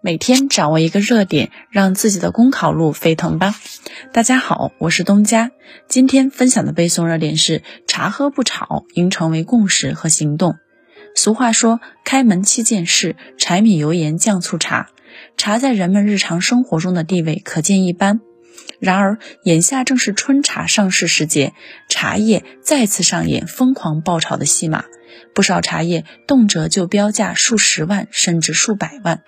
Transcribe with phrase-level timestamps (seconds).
[0.00, 3.54] 每天掌握一个热点，让自己的公考路飞腾吧！
[4.12, 5.50] 大家好，我是东家。
[5.88, 10.56] 今天分享的背诵热点是：茶喝不吵，应成为共识和行动。
[11.14, 14.88] 俗话说：“开门七件事，柴米油盐酱醋茶。”
[15.38, 18.20] 茶在人们日常生活中的地位可见一斑。
[18.80, 21.54] 然而，眼下正是春茶上市时节，
[21.88, 24.84] 茶叶再次上演疯狂爆炒的戏码，
[25.34, 29.22] 不少茶叶动辄就标价数十万甚至数百万。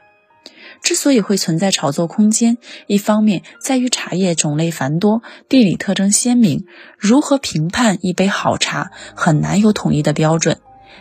[0.83, 6.67] 之所以会存在炒作空间，一方面在于茶叶种类繁多，地理特征鲜明，
[6.99, 10.57] 如何评判一杯好茶很难有统一的标准；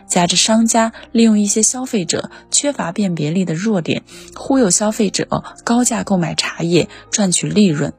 [0.07, 4.03] 加之商家利用一些消费者缺乏辨别力的弱点，
[4.35, 7.93] 忽悠消费者高价购买茶叶，赚取利润。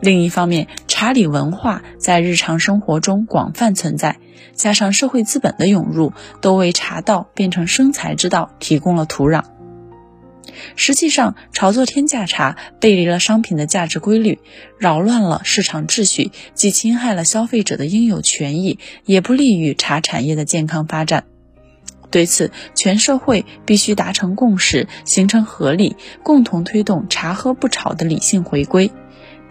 [0.00, 4.18] 另一方面，茶礼文化在日常生活中广泛存在，
[4.54, 9.44] 加上社会资本的涌入，都为茶道变成生财之道提供了土壤。
[10.76, 14.38] 实际上，炒作天价茶背离了商品的价值规律，
[14.78, 21.24] 扰乱了市场秩序，既侵害了消费者的应有权益，也不利于茶产业的健康发展。
[22.10, 28.92] 对此，全社会必须达成共识，形成合力，共同推动茶喝不炒的理性回归。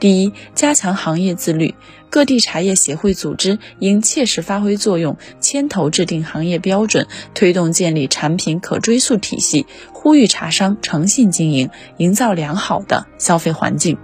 [0.04, 1.76] 第一，加强行业自律，
[2.10, 13.98] 各地茶叶协会组织应切实发挥作用，牵头制定行业标准，推动建立产品可追溯体系，呼吁茶商诚信经营，营造良好的消费环境。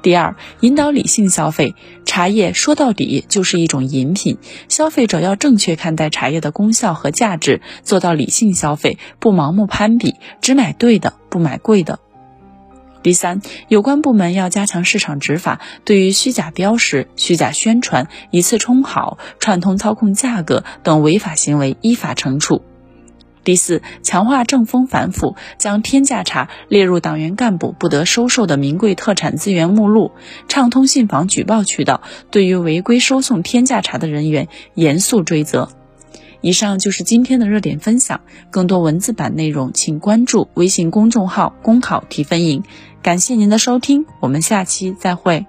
[0.00, 1.74] 第二，引导理性消费，
[2.06, 11.98] 茶叶说到底就是一种饮品，消费者要正确看待茶叶的功效和价值，做到理性消费，不盲目攀比，只买对的，不买贵的。
[13.04, 22.62] 第三，有关部门要加强市场执法，对于虚假标识、虚假宣传、以次充好、串通操控价格等违法行为依法惩处。
[23.44, 30.12] 第四，强化正风反腐，将天价茶列入党员干部不得收受的名贵特产资源目录，
[30.48, 35.68] 畅通信访举报渠道，对于违规收送天价茶的人员严肃追责。
[36.44, 42.62] 以上就是今天的热点分享，更多文字版内容请关注微信公众号“公考提分营”。
[43.02, 45.46] 感谢您的收听，我们下期再会。